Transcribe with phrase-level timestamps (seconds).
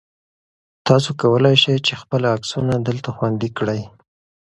[0.87, 3.81] تاسو کولای شئ چې خپل عکسونه دلته خوندي کړئ.